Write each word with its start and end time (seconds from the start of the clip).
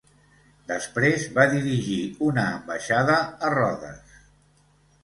Després 0.71 1.27
va 1.35 1.45
dirigir 1.51 1.99
una 2.31 2.49
ambaixada 2.55 3.21
a 3.47 3.57
Rodes. 3.59 4.19